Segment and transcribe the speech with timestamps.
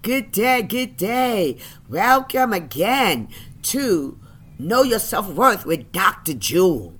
[0.00, 1.58] Good day, good day.
[1.88, 3.28] Welcome again
[3.62, 4.16] to
[4.56, 6.34] Know Your Self Worth with Dr.
[6.34, 6.94] Jewel.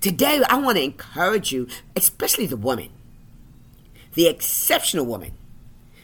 [0.00, 2.88] Today, I want to encourage you, especially the woman,
[4.14, 5.32] the exceptional woman.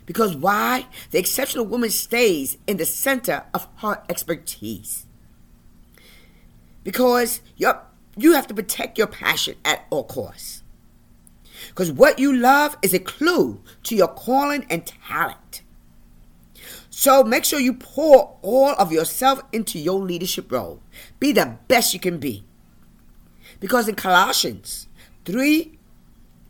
[0.06, 0.86] Because why?
[1.10, 5.06] The exceptional woman stays in the center of her expertise.
[6.84, 7.72] Because you
[8.16, 10.62] you have to protect your passion at all costs.
[11.70, 15.61] Because what you love is a clue to your calling and talent.
[16.94, 20.82] So make sure you pour all of yourself into your leadership role.
[21.18, 22.44] Be the best you can be.
[23.60, 24.88] Because in Colossians
[25.24, 25.78] 3,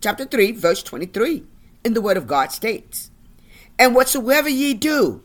[0.01, 1.45] chapter 3, verse 23,
[1.85, 3.13] in the Word of God states,
[3.79, 5.23] And whatsoever ye do,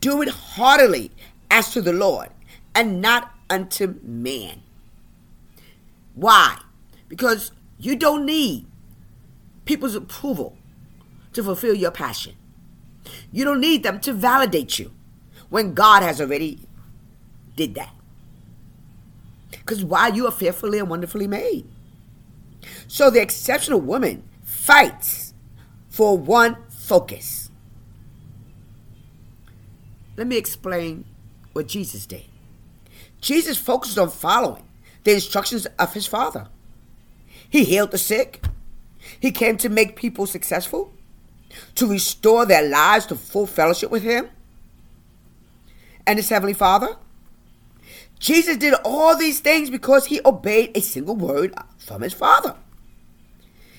[0.00, 1.10] do it heartily
[1.50, 2.28] as to the Lord,
[2.72, 4.62] and not unto man.
[6.14, 6.58] Why?
[7.08, 8.66] Because you don't need
[9.64, 10.56] people's approval
[11.32, 12.36] to fulfill your passion.
[13.30, 14.92] You don't need them to validate you
[15.48, 16.60] when God has already
[17.56, 17.94] did that.
[19.50, 21.66] Because why you are fearfully and wonderfully made.
[22.88, 25.34] So the exceptional woman fights
[25.88, 27.50] for one focus.
[30.16, 31.04] Let me explain
[31.52, 32.24] what Jesus did.
[33.20, 34.64] Jesus focused on following
[35.04, 36.48] the instructions of his Father.
[37.48, 38.44] He healed the sick.
[39.20, 40.91] He came to make people successful
[41.74, 44.28] to restore their lives to full fellowship with Him
[46.06, 46.96] and His Heavenly Father?
[48.18, 52.54] Jesus did all these things because He obeyed a single word from His Father.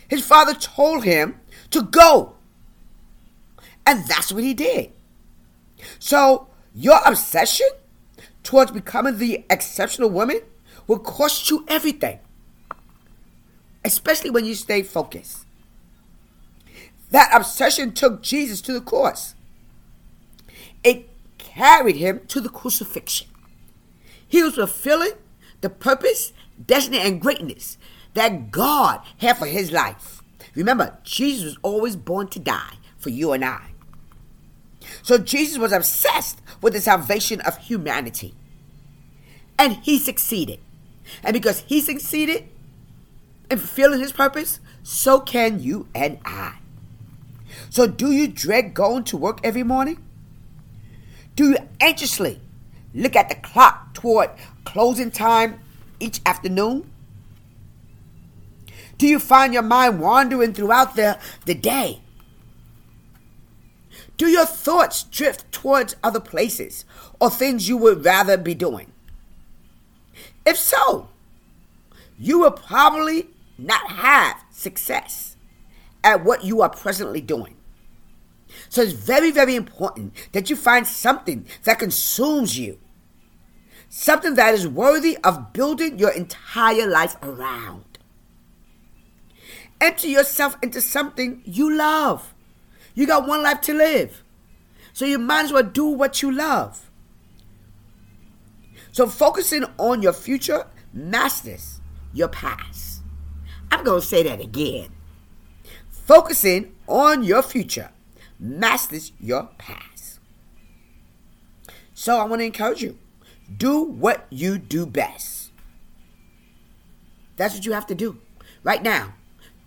[0.07, 1.39] His Father told Him
[1.71, 2.35] to go.
[3.85, 4.91] And that's what He did.
[5.99, 7.67] So, your obsession
[8.44, 10.41] towards becoming the exceptional woman
[10.88, 12.19] will cost you everything,
[13.85, 15.45] especially when you stay focused.
[17.14, 19.36] That obsession took Jesus to the cross.
[20.83, 23.28] It carried him to the crucifixion.
[24.28, 25.11] He was fulfilling
[25.61, 26.34] the purpose,
[26.66, 27.78] destiny, and greatness
[28.16, 30.24] that God had for his life.
[30.56, 33.74] Remember, Jesus was always born to die for you and I.
[35.03, 38.34] So Jesus was obsessed with the salvation of humanity.
[39.59, 40.59] And he succeeded.
[41.24, 42.50] And because he succeeded
[43.51, 46.57] in fulfilling his purpose, so can you and I.
[47.69, 50.03] So, do you dread going to work every morning?
[51.36, 52.40] Do you anxiously
[52.94, 54.30] look at the clock toward
[54.66, 55.59] closing time
[56.00, 56.90] each afternoon?
[58.97, 62.02] Do you find your mind wandering throughout the, the day?
[64.18, 66.86] Do your thoughts drift towards other places
[67.19, 68.92] or things you would rather be doing?
[70.46, 71.09] If so,
[72.19, 73.28] you will probably
[73.58, 75.32] not have success
[76.03, 77.56] at what you are presently doing.
[78.69, 82.80] So it's very, very important that you find something that consumes you,
[83.90, 87.86] something that is worthy of building your entire life around.
[89.81, 92.34] Enter yourself into something you love.
[92.94, 94.24] You got one life to live.
[94.94, 96.90] So you might as well do what you love.
[98.92, 101.81] So focusing on your future masters
[102.13, 103.02] your past.
[103.72, 104.90] I'm going to say that again.
[106.06, 107.91] Focusing on your future
[108.40, 110.19] masters your past.
[111.94, 112.97] So I want to encourage you
[113.56, 115.52] do what you do best.
[117.38, 118.19] That's what you have to do
[118.63, 119.13] right now.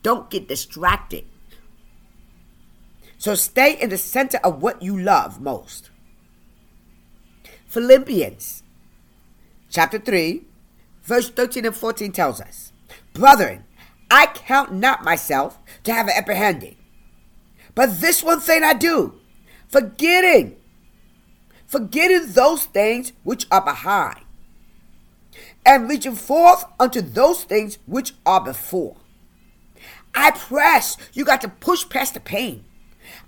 [0.03, 1.25] Don't get distracted.
[3.19, 5.91] So stay in the center of what you love most.
[7.67, 8.63] Philippians
[9.71, 10.43] chapter 3,
[11.03, 12.73] verse 13 and 14 tells us,
[13.15, 13.65] Brethren,
[14.11, 16.77] I count not myself to have apprehended.
[17.75, 19.21] But this one thing I do,
[19.69, 20.57] forgetting,
[21.67, 24.21] forgetting those things which are behind,
[25.65, 28.97] and reaching forth unto those things which are before.
[30.15, 30.97] I press.
[31.13, 32.65] You got to push past the pain.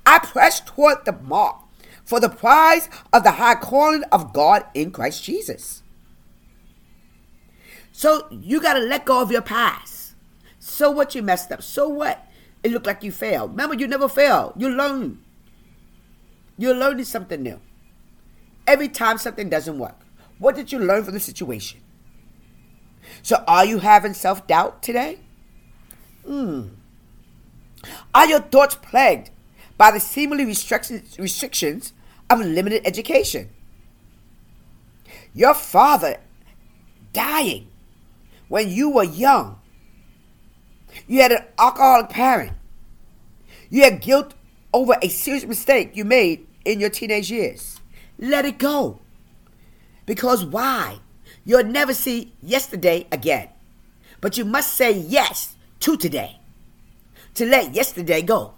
[0.06, 1.56] I press toward the mark
[2.05, 5.82] for the prize of the high calling of God in Christ Jesus.
[7.93, 9.98] So you got to let go of your past.
[10.69, 11.62] So what you messed up?
[11.62, 12.29] So what?
[12.62, 13.50] it looked like you failed.
[13.53, 14.53] Remember, you never fail.
[14.56, 15.23] You learn.
[16.56, 17.61] You're learning something new.
[18.67, 19.97] Every time something doesn't work,
[20.38, 21.81] what did you learn from the situation?
[23.23, 25.20] So, are you having self doubt today?
[26.26, 26.69] Hmm.
[28.15, 29.31] Are your thoughts plagued
[29.79, 31.93] by the seemingly restrictions, restrictions
[32.29, 33.50] of limited education?
[35.32, 36.19] Your father
[37.12, 37.69] dying
[38.49, 39.61] when you were young
[41.08, 42.52] you had an alcoholic parent.
[43.70, 44.34] You had guilt
[44.72, 47.81] over a serious mistake you made in your teenage years.
[48.19, 49.00] Let it go.
[50.06, 50.99] Because why?
[51.44, 53.49] You'll never see yesterday again.
[54.20, 56.38] But you must say yes to today.
[57.34, 58.55] To let yesterday go.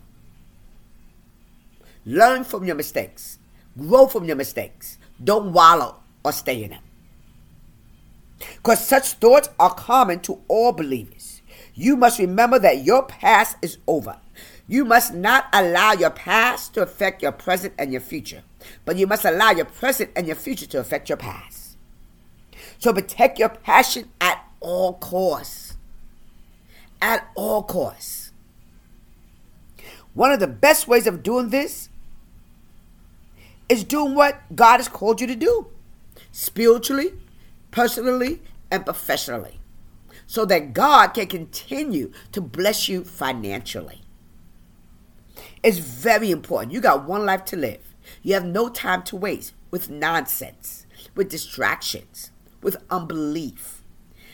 [2.05, 3.39] Learn from your mistakes.
[3.79, 4.99] Grow from your mistakes.
[5.23, 6.83] Don't wallow or stay in them.
[8.57, 11.40] Because such thoughts are common to all believers.
[11.75, 14.19] You must remember that your past is over.
[14.69, 18.43] You must not allow your past to affect your present and your future,
[18.85, 21.77] but you must allow your present and your future to affect your past.
[22.79, 25.77] So protect your passion at all costs.
[27.03, 28.33] At all costs.
[30.15, 31.89] One of the best ways of doing this
[33.69, 35.69] is doing what God has called you to do
[36.33, 37.13] spiritually,
[37.71, 38.41] personally,
[38.71, 39.61] and professionally
[40.31, 44.03] so that God can continue to bless you financially.
[45.65, 46.73] It's very important.
[46.73, 47.97] You got one life to live.
[48.23, 50.87] You have no time to waste with nonsense,
[51.17, 52.31] with distractions,
[52.63, 53.83] with unbelief.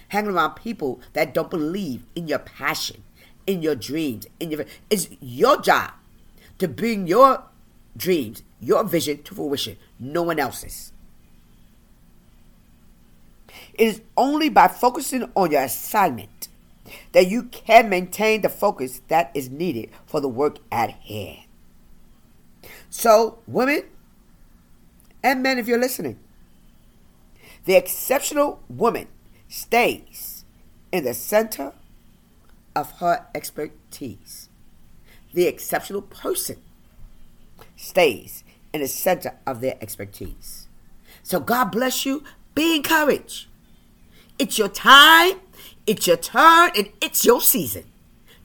[0.09, 3.03] Hanging around people that don't believe in your passion,
[3.47, 5.93] in your dreams, in your it's your job
[6.59, 7.43] to bring your
[7.97, 10.93] dreams, your vision to fruition, no one else's.
[13.79, 16.49] It is only by focusing on your assignment
[17.13, 21.41] that you can maintain the focus that is needed for the work at hand.
[22.89, 23.83] So, women
[25.23, 26.19] and men, if you're listening,
[27.67, 29.09] the exceptional woman
[29.49, 30.45] stays
[30.91, 31.73] in the center
[32.75, 34.49] of her expertise.
[35.35, 36.63] The exceptional person
[37.77, 40.69] stays in the center of their expertise.
[41.23, 42.23] So, God bless you.
[42.55, 43.49] Be encouraged.
[44.39, 45.41] It's your time,
[45.87, 47.85] it's your turn, and it's your season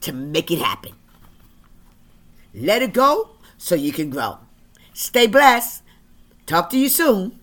[0.01, 0.93] to make it happen.
[2.53, 4.37] Let it go so you can grow.
[4.93, 5.83] Stay blessed.
[6.45, 7.40] Talk to you soon.